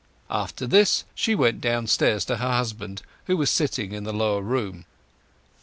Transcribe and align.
After 0.31 0.65
this 0.65 1.03
she 1.13 1.35
went 1.35 1.61
downstairs 1.61 2.25
to 2.25 2.37
her 2.37 2.51
husband, 2.51 3.03
who 3.27 3.37
was 3.37 3.51
sitting 3.51 3.91
in 3.91 4.03
the 4.03 4.11
lower 4.11 4.41
room. 4.41 4.85